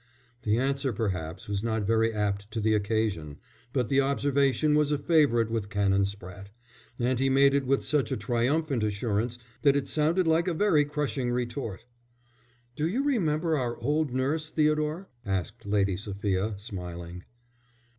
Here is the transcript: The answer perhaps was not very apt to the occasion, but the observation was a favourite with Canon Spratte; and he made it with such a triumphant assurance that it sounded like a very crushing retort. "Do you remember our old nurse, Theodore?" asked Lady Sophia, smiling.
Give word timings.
The 0.41 0.57
answer 0.57 0.91
perhaps 0.91 1.47
was 1.47 1.63
not 1.63 1.85
very 1.85 2.11
apt 2.11 2.49
to 2.53 2.59
the 2.59 2.73
occasion, 2.73 3.37
but 3.71 3.87
the 3.87 4.01
observation 4.01 4.73
was 4.73 4.91
a 4.91 4.97
favourite 4.97 5.51
with 5.51 5.69
Canon 5.69 6.05
Spratte; 6.05 6.47
and 6.97 7.19
he 7.19 7.29
made 7.29 7.53
it 7.53 7.67
with 7.67 7.85
such 7.85 8.11
a 8.11 8.17
triumphant 8.17 8.81
assurance 8.81 9.37
that 9.61 9.75
it 9.75 9.87
sounded 9.87 10.27
like 10.27 10.47
a 10.47 10.55
very 10.55 10.85
crushing 10.85 11.29
retort. 11.29 11.85
"Do 12.75 12.87
you 12.87 13.03
remember 13.03 13.55
our 13.55 13.77
old 13.77 14.11
nurse, 14.11 14.49
Theodore?" 14.49 15.07
asked 15.23 15.67
Lady 15.67 15.95
Sophia, 15.97 16.55
smiling. 16.57 17.23